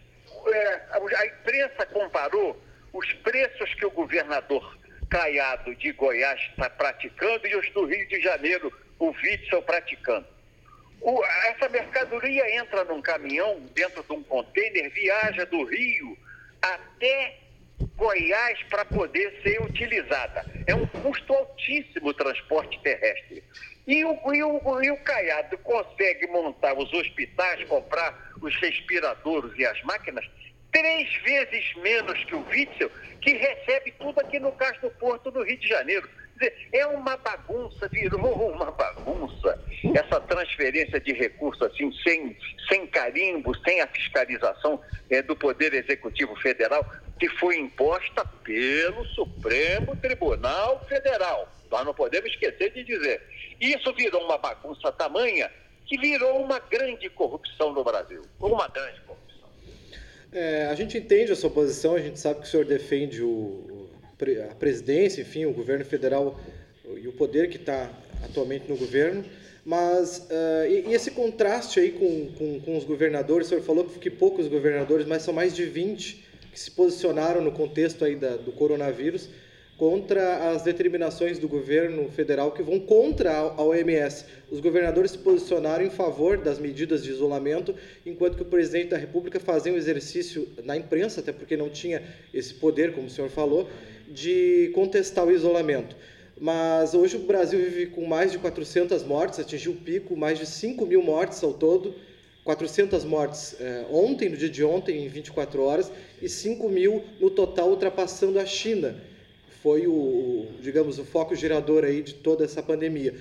[0.52, 0.82] É,
[1.16, 2.60] a imprensa comparou
[2.92, 4.76] os preços que o governador
[5.08, 10.26] Caiado de Goiás está praticando e os do Rio de Janeiro, o Witzel praticando.
[11.00, 16.16] O, essa mercadoria entra num caminhão, dentro de um contêiner, viaja do Rio
[16.60, 17.38] até
[17.96, 20.44] Goiás para poder ser utilizada.
[20.66, 23.44] É um custo altíssimo o transporte terrestre.
[23.86, 29.64] E o, e, o, e o Caiado consegue montar os hospitais, comprar os respiradores e
[29.64, 30.26] as máquinas
[30.76, 32.90] três vezes menos que o Witzel,
[33.22, 36.06] que recebe tudo aqui no Cais do Porto do Rio de Janeiro.
[36.38, 39.58] Quer dizer, é uma bagunça, virou uma bagunça,
[39.94, 42.36] essa transferência de recursos assim, sem,
[42.68, 46.84] sem carimbo, sem a fiscalização é, do Poder Executivo Federal,
[47.18, 51.48] que foi imposta pelo Supremo Tribunal Federal.
[51.70, 53.22] Nós não podemos esquecer de dizer.
[53.58, 55.50] Isso virou uma bagunça tamanha
[55.86, 58.20] que virou uma grande corrupção no Brasil.
[58.38, 59.25] Uma grande corrupção.
[60.36, 63.88] É, a gente entende a sua posição, a gente sabe que o senhor defende o,
[64.50, 66.38] a presidência, enfim, o governo federal
[66.84, 67.90] e o poder que está
[68.22, 69.24] atualmente no governo.
[69.64, 73.86] Mas uh, e, e, esse contraste aí com, com, com, os governadores, o senhor falou
[73.86, 76.22] que poucos governadores, mas são mais de 20
[76.52, 79.30] que se posicionaram no contexto aí da, do coronavírus
[79.76, 84.24] contra as determinações do governo federal que vão contra a OMS.
[84.50, 88.96] Os governadores se posicionaram em favor das medidas de isolamento, enquanto que o presidente da
[88.96, 93.28] República fazia um exercício na imprensa, até porque não tinha esse poder, como o senhor
[93.28, 93.68] falou,
[94.08, 95.94] de contestar o isolamento.
[96.38, 100.46] Mas hoje o Brasil vive com mais de 400 mortes, atingiu o pico, mais de
[100.46, 101.94] 5 mil mortes ao todo.
[102.44, 105.90] 400 mortes eh, ontem, no dia de ontem, em 24 horas,
[106.22, 108.94] e 5 mil no total, ultrapassando a China
[109.66, 113.16] foi o, digamos, o foco gerador aí de toda essa pandemia.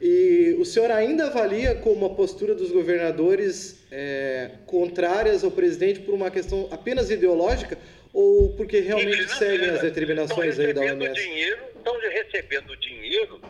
[0.00, 6.14] E o senhor ainda avalia como a postura dos governadores é, contrárias ao presidente por
[6.14, 7.76] uma questão apenas ideológica
[8.10, 11.12] ou porque realmente seguem as determinações aí da OMS?
[11.12, 13.42] Dinheiro, estão recebendo dinheiro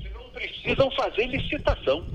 [0.00, 2.06] que não precisam fazer licitação.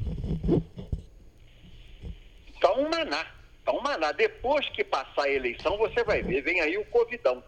[2.54, 3.28] Está um maná.
[3.60, 4.14] Está um maná.
[4.14, 7.44] Depois que passar a eleição, você vai ver, vem aí o Covidão.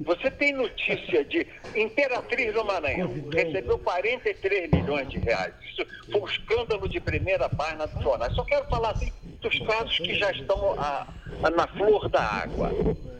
[0.00, 5.52] Você tem notícia de Imperatriz do Maranhão, recebeu 43 milhões de reais.
[5.68, 8.32] Isso foi um escândalo de primeira página do jornal.
[8.32, 11.06] Só quero falar assim, dos casos que já estão a,
[11.42, 12.70] a, na flor da água.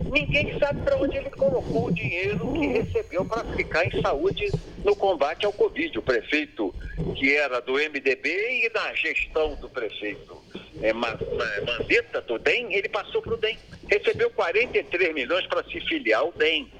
[0.04, 4.50] Ninguém sabe para onde ele colocou o dinheiro que recebeu para ficar em saúde
[4.84, 5.98] no combate ao Covid.
[5.98, 6.74] O prefeito,
[7.16, 10.40] que era do MDB, e na gestão do prefeito
[10.82, 13.58] é, Mandetta, do DEM, ele passou para o DEM.
[13.88, 16.70] Recebeu 43 milhões para se filiar ao DEM.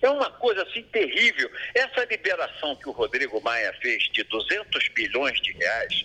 [0.00, 1.50] É uma coisa assim terrível.
[1.74, 6.04] Essa liberação que o Rodrigo Maia fez de 200 bilhões de reais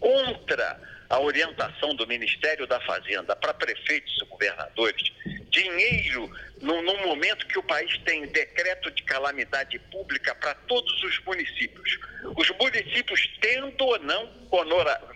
[0.00, 5.12] contra a orientação do Ministério da Fazenda para prefeitos e governadores,
[5.50, 6.30] dinheiro
[6.60, 11.98] num, num, momento que o país tem decreto de calamidade pública para todos os municípios.
[12.36, 14.26] Os municípios, tendo ou não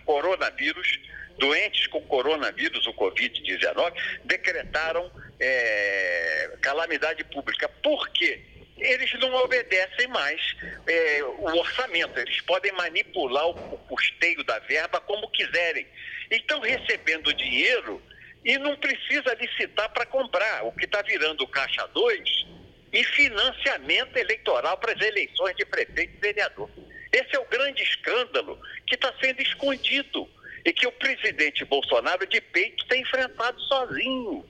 [0.05, 0.99] coronavírus,
[1.37, 7.67] doentes com coronavírus, o Covid-19, decretaram é, calamidade pública.
[7.81, 8.41] Por quê?
[8.77, 10.41] Eles não obedecem mais
[10.87, 15.87] é, o orçamento, eles podem manipular o, o custeio da verba como quiserem.
[16.29, 18.01] Estão recebendo dinheiro
[18.43, 22.47] e não precisa licitar para comprar, o que está virando Caixa 2
[22.91, 26.69] e financiamento eleitoral para as eleições de prefeito e vereador.
[27.11, 30.27] Esse é o grande escândalo que está sendo escondido
[30.63, 34.45] e que o presidente Bolsonaro de peito tem enfrentado sozinho.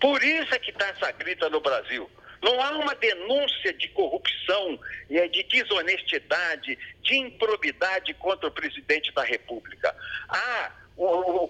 [0.00, 2.10] Por isso é que está essa grita no Brasil.
[2.42, 9.96] Não há uma denúncia de corrupção, de desonestidade, de improbidade contra o presidente da República.
[10.28, 10.70] Há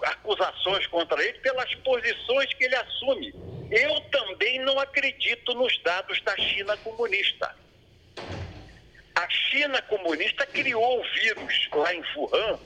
[0.03, 3.33] acusações contra ele pelas posições que ele assume.
[3.69, 7.53] Eu também não acredito nos dados da China comunista.
[9.15, 12.59] A China comunista criou o vírus lá em Wuhan.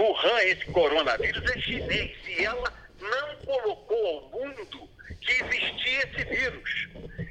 [0.00, 2.16] Wuhan, esse coronavírus, é chinês.
[2.26, 4.88] E ela não colocou ao mundo
[5.20, 6.88] que existia esse vírus.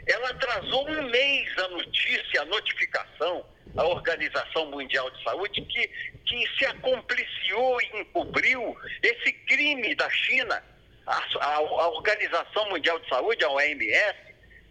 [0.07, 3.45] Ela atrasou um mês a notícia, a notificação
[3.77, 5.87] à Organização Mundial de Saúde que,
[6.25, 10.63] que se acompliciou e encobriu esse crime da China.
[11.07, 14.17] A, a, a Organização Mundial de Saúde, a OMS,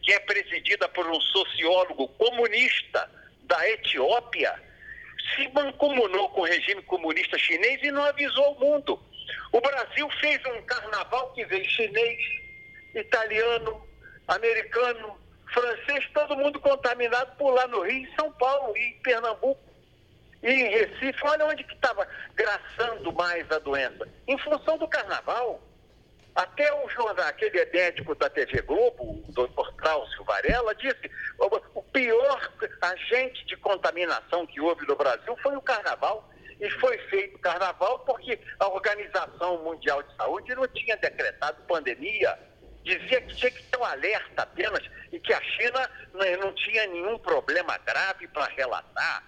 [0.03, 3.11] que é presidida por um sociólogo comunista
[3.43, 4.55] da Etiópia,
[5.35, 9.01] se mancomunou com o regime comunista chinês e não avisou o mundo.
[9.53, 12.19] O Brasil fez um carnaval que veio chinês,
[12.95, 13.85] italiano,
[14.29, 15.19] americano,
[15.53, 19.61] francês, todo mundo contaminado por lá no Rio, em São Paulo e em Pernambuco.
[20.43, 24.09] E em Recife, olha onde que estava graçando mais a doença.
[24.27, 25.61] Em função do carnaval.
[26.35, 31.11] Até o jornal, aquele médico da TV Globo, o doutor Cláudio Varela, disse
[31.75, 36.29] o pior agente de contaminação que houve no Brasil foi o carnaval.
[36.61, 42.39] E foi feito carnaval porque a Organização Mundial de Saúde não tinha decretado pandemia
[42.83, 45.91] dizia que tinha que ter um alerta apenas e que a China
[46.41, 49.25] não tinha nenhum problema grave para relatar.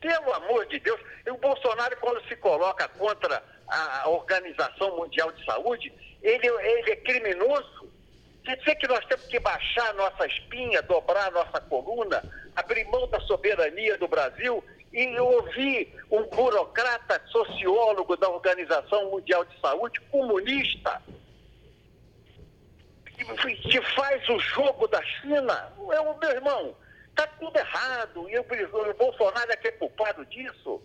[0.00, 5.92] Pelo amor de Deus, o Bolsonaro, quando se coloca contra a Organização Mundial de Saúde,
[6.22, 7.88] ele, ele é criminoso.
[8.44, 12.22] Quer dizer que nós temos que baixar nossa espinha, dobrar nossa coluna,
[12.54, 19.60] abrir mão da soberania do Brasil e ouvir um burocrata sociólogo da Organização Mundial de
[19.60, 21.02] Saúde comunista
[23.16, 26.76] que faz o jogo da China, é o meu irmão,
[27.08, 28.28] está tudo errado.
[28.28, 30.80] E o, Bolsonaro é que é culpado disso.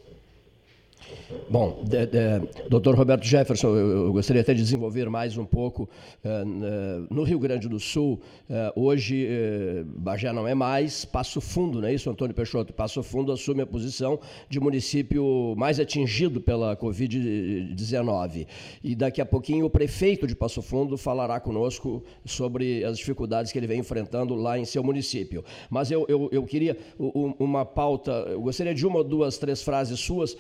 [1.50, 5.90] Bom, de, de, doutor Roberto Jefferson, eu, eu, gostaria até de desenvolver mais um pouco.
[6.24, 11.82] Uh, no Rio Grande do Sul, uh, hoje, uh, Bagé não é mais, Passo Fundo,
[11.82, 12.74] não é isso, Antônio Peixoto?
[12.74, 18.48] Passo Fundo assume a posição de município mais atingido pela Covid-19.
[18.84, 23.60] E daqui a pouquinho o prefeito de Passo Fundo falará conosco sobre as dificuldades que
[23.60, 25.44] ele vem enfrentando lá em seu município.
[25.70, 30.38] Mas eu, eu, eu queria uma pauta, eu gostaria de uma duas, três frases suas,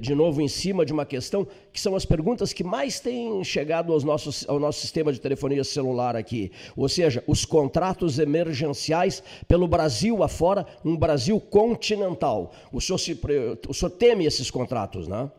[0.00, 3.92] de novo em cima de uma questão que são as perguntas que mais têm chegado
[3.92, 6.50] aos nossos, ao nosso sistema de telefonia celular aqui.
[6.76, 12.52] Ou seja, os contratos emergenciais pelo Brasil afora, um Brasil continental.
[12.72, 13.20] O senhor, se,
[13.68, 15.30] o senhor teme esses contratos, né?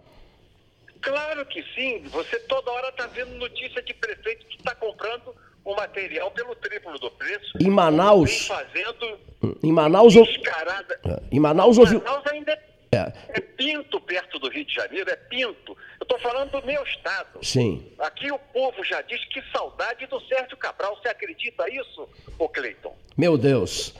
[1.02, 2.04] Claro que sim.
[2.12, 5.34] Você toda hora está vendo notícia de prefeito que está comprando
[5.66, 7.58] o material pelo triplo do preço.
[7.60, 8.48] Em Manaus.
[8.48, 9.20] Fazendo
[9.64, 11.22] em Manaus, descarada.
[11.32, 12.00] Em Manaus, ouviu.
[12.00, 13.14] Manaus ainda é é.
[13.30, 15.78] é Pinto perto do Rio de Janeiro, é Pinto.
[16.00, 17.44] Eu estou falando do meu estado.
[17.44, 17.92] Sim.
[18.00, 20.98] Aqui o povo já diz que saudade do Sérgio Cabral.
[20.98, 22.98] Você acredita isso, ô Cleiton?
[23.18, 23.94] Meu Deus.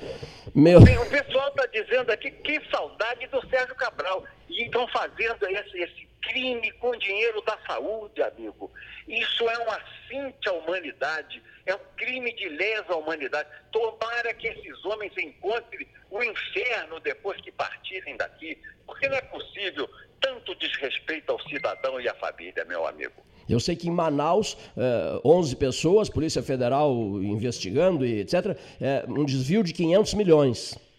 [0.54, 0.80] Meu...
[0.80, 4.26] O pessoal está dizendo aqui que saudade do Sérgio Cabral.
[4.50, 8.72] E estão fazendo esse, esse crime com dinheiro da saúde, amigo.
[9.08, 13.50] Isso é um assinte à humanidade, é um crime de lesa à humanidade.
[13.72, 19.90] Tomara que esses homens encontrem o inferno depois que partirem daqui, porque não é possível
[20.22, 23.14] tanto desrespeito ao cidadão e à família, meu amigo.
[23.50, 29.26] Eu sei que em Manaus, eh, 11 pessoas, Polícia Federal investigando e etc., eh, um
[29.26, 30.91] desvio de 500 milhões.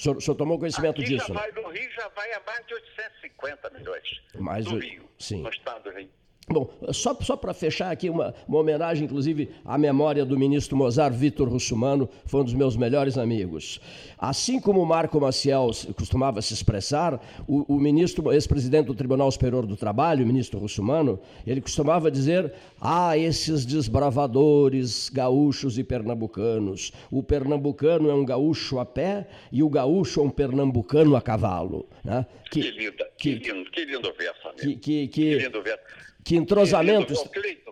[0.00, 1.26] O senhor, o senhor tomou conhecimento Aqui disso?
[1.28, 4.22] Já vai, no Rio já vai a mais de 850 milhões.
[4.34, 5.42] Mais do Rio, sim.
[5.42, 6.10] no estado do Rio.
[6.52, 11.14] Bom, só, só para fechar aqui uma, uma, homenagem, inclusive, à memória do ministro Mozart
[11.14, 13.80] Vitor Russumano, foi um dos meus melhores amigos.
[14.18, 19.64] Assim como o Marco Maciel costumava se expressar, o, o ministro, ex-presidente do Tribunal Superior
[19.64, 26.90] do Trabalho, o ministro Russumano, ele costumava dizer: ah, esses desbravadores gaúchos e pernambucanos.
[27.12, 31.88] O pernambucano é um gaúcho a pé e o gaúcho é um pernambucano a cavalo.
[32.02, 32.26] Né?
[32.50, 34.58] Que, que, linda, que, que, lindo, que lindo verso, amigo.
[34.58, 37.14] Que, que, que, que lindo verso que entrosamento.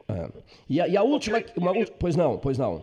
[0.08, 0.28] É.
[0.68, 1.42] E, a, e a última.
[1.56, 2.82] Uma, pois não, pois não.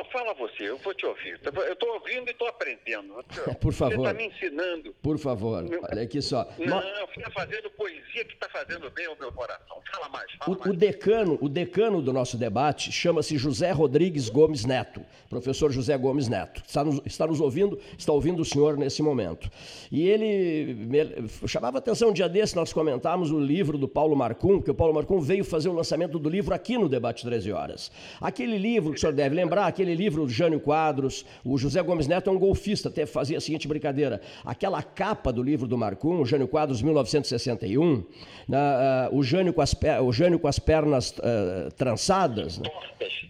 [0.00, 1.38] Não, fala você, eu vou te ouvir.
[1.44, 3.22] Eu estou ouvindo e estou aprendendo.
[3.60, 3.96] Por favor.
[3.96, 4.94] Você está me ensinando.
[5.02, 6.48] Por favor, olha aqui só.
[6.58, 9.76] Não, não fica fazendo poesia que está fazendo bem ao meu coração.
[9.92, 10.70] Fala mais, fala o, mais.
[10.70, 16.28] O decano, o decano do nosso debate chama-se José Rodrigues Gomes Neto, professor José Gomes
[16.28, 16.62] Neto.
[16.66, 19.50] Está nos, está nos ouvindo, está ouvindo o senhor nesse momento.
[19.92, 24.58] E ele me, chamava atenção um dia desse, nós comentamos o livro do Paulo Marcum,
[24.58, 27.92] porque o Paulo Marcum veio fazer o lançamento do livro aqui no Debate 13 Horas.
[28.18, 32.06] Aquele livro que o senhor deve lembrar, aquele livro do Jânio Quadros, o José Gomes
[32.06, 34.20] Neto é um golfista, até fazia a seguinte brincadeira.
[34.44, 38.04] Aquela capa do livro do Marcum, o Jânio Quadros, 1961,
[38.48, 42.68] na, uh, o, Jânio com as, o Jânio com as pernas uh, trançadas, né?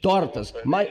[0.01, 0.91] tortas, mais,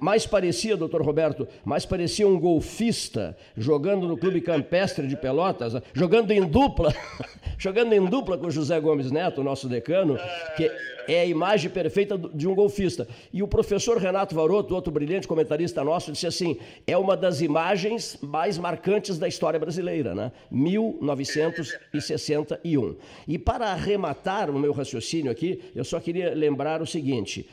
[0.00, 6.30] mais parecia, doutor Roberto, mais parecia um golfista jogando no Clube Campestre de Pelotas, jogando
[6.30, 6.94] em dupla,
[7.58, 10.18] jogando em dupla com o José Gomes Neto, nosso decano,
[10.56, 10.70] que
[11.06, 13.06] é a imagem perfeita de um golfista.
[13.32, 18.18] E o professor Renato Varoto, outro brilhante comentarista nosso, disse assim: é uma das imagens
[18.20, 20.30] mais marcantes da história brasileira, né?
[20.50, 22.96] 1961.
[23.26, 27.48] E para arrematar o meu raciocínio aqui, eu só queria lembrar o seguinte.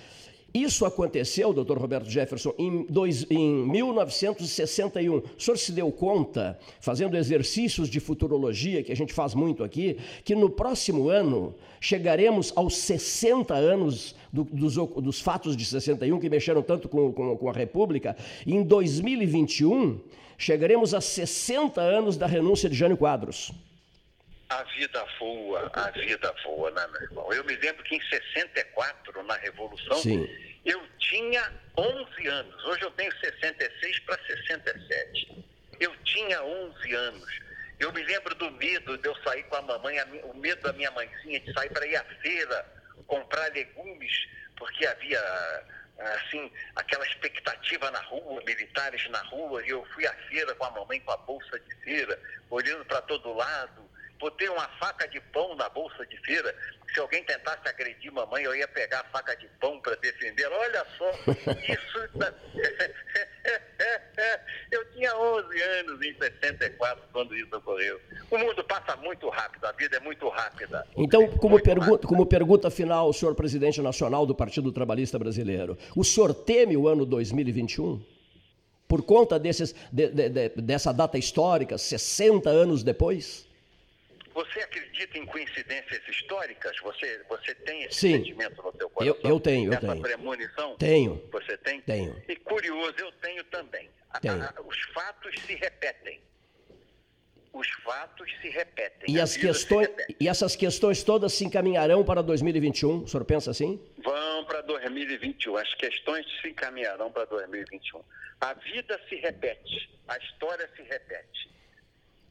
[0.54, 5.18] Isso aconteceu, doutor Roberto Jefferson, em, dois, em 1961.
[5.18, 9.98] O senhor se deu conta, fazendo exercícios de futurologia, que a gente faz muito aqui,
[10.24, 16.30] que no próximo ano chegaremos aos 60 anos do, dos, dos, fatos de 61, que
[16.30, 20.00] mexeram tanto com, com, com a República, e em 2021
[20.38, 23.52] chegaremos a 60 anos da renúncia de Jânio Quadros.
[24.54, 27.34] A vida voa, a vida voa, né, meu irmão?
[27.34, 30.30] Eu me lembro que em 64, na Revolução, Sim.
[30.64, 32.64] eu tinha 11 anos.
[32.66, 35.46] Hoje eu tenho 66 para 67.
[35.80, 37.40] Eu tinha 11 anos.
[37.80, 40.92] Eu me lembro do medo de eu sair com a mamãe, o medo da minha
[40.92, 42.66] mãezinha de sair para ir à feira,
[43.08, 45.20] comprar legumes, porque havia
[45.98, 50.72] assim, aquela expectativa na rua, militares na rua, e eu fui à feira com a
[50.72, 53.93] mamãe com a bolsa de feira, olhando para todo lado,
[54.24, 56.56] botei uma faca de pão na bolsa de feira.
[56.94, 60.48] Se alguém tentasse agredir mamãe, eu ia pegar a faca de pão para defender.
[60.48, 61.12] Olha só,
[61.68, 62.00] isso.
[64.72, 68.00] eu tinha 11 anos em 64 quando isso ocorreu.
[68.32, 70.88] O mundo passa muito rápido, a vida é muito rápida.
[70.96, 76.34] Então, como, pergunta, como pergunta final, senhor presidente nacional do Partido Trabalhista Brasileiro, o senhor
[76.34, 78.02] teme o ano 2021?
[78.88, 83.52] Por conta desses, de, de, de, dessa data histórica, 60 anos depois?
[84.34, 86.76] Você acredita em coincidências históricas?
[86.82, 88.14] Você, você tem esse Sim.
[88.18, 89.16] sentimento no teu coração?
[89.24, 90.02] Eu- eu tenho, eu tenho.
[90.02, 90.76] premonição?
[90.78, 91.30] Tenho.
[91.32, 91.82] Você tem?
[91.82, 92.22] Tenho.
[92.28, 93.90] E curioso, eu tenho também.
[94.10, 94.42] A- Tenho.
[94.44, 96.20] a- os fatos se repetem.
[97.52, 99.14] Os fatos se repetem.
[99.16, 100.16] E, A as questões, repete.
[100.20, 103.04] e essas questões todas se encaminharão para 2021?
[103.04, 103.80] O senhor pensa assim?
[104.04, 105.56] Vão para 2021.
[105.56, 108.04] As questões se encaminharão para 2021.
[108.42, 109.90] A vida se repete.
[110.08, 111.53] A história se repete.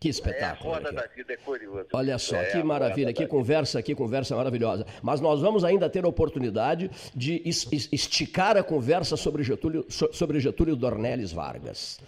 [0.03, 0.75] Que É a espetáculo.
[0.75, 1.87] roda da vida, é curioso.
[1.93, 4.85] Olha só, É que maravilha, que conversa, que conversa maravilhosa.
[5.01, 9.87] Mas nós vamos ainda ter a oportunidade de es- es- esticar a conversa sobre Getúlio,
[9.89, 12.01] so- sobre Getúlio Dornelles Vargas.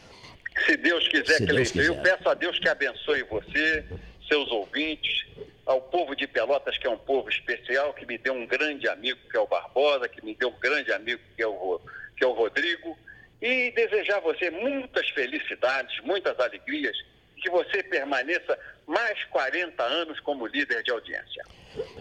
[0.67, 2.17] Se Deus quiser, Se que Deus ele Eu quiser.
[2.17, 3.85] peço a Deus que abençoe você,
[4.29, 5.25] seus ouvintes,
[5.65, 9.21] ao povo de Pelotas, que é um povo especial, que me deu um grande amigo,
[9.31, 11.81] que é o Barbosa, que me deu um grande amigo, que é o,
[12.17, 12.99] que é o Rodrigo,
[13.41, 16.97] e desejar a você muitas felicidades, muitas alegrias,
[17.37, 21.45] que você permaneça mais 40 anos como líder de audiência.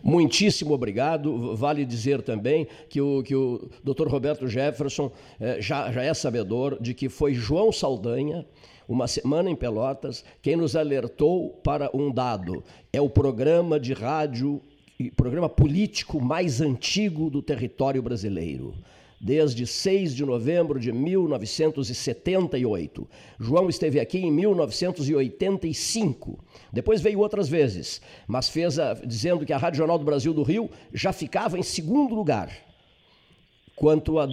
[0.03, 1.55] Muitíssimo obrigado.
[1.55, 4.07] Vale dizer também que o, que o Dr.
[4.07, 8.45] Roberto Jefferson eh, já, já é sabedor de que foi João Saldanha,
[8.87, 12.63] uma semana em Pelotas, quem nos alertou para um dado.
[12.91, 14.61] É o programa de rádio,
[15.15, 18.73] programa político mais antigo do território brasileiro.
[19.23, 23.09] Desde 6 de novembro de 1978.
[23.39, 26.43] João esteve aqui em 1985.
[26.73, 30.43] Depois veio outras vezes, mas fez a, dizendo que a Rádio Jornal do Brasil do
[30.43, 32.51] Rio já ficava em segundo lugar
[33.77, 34.27] quanto a,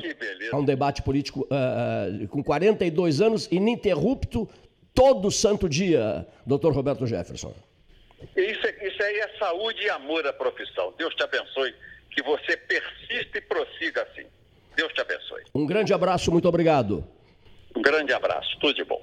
[0.52, 4.48] a um debate político ah, com 42 anos, ininterrupto,
[4.92, 7.54] todo santo dia, doutor Roberto Jefferson.
[8.36, 10.92] Isso, é- isso aí é saúde e amor à profissão.
[10.98, 11.72] Deus te abençoe,
[12.10, 14.26] que você persista e prossiga assim.
[14.80, 15.42] Deus te abençoe.
[15.54, 17.04] Um grande abraço, muito obrigado.
[17.76, 19.02] Um grande abraço, tudo de bom.